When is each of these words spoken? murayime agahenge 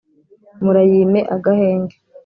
murayime 0.63 1.21
agahenge 1.35 1.95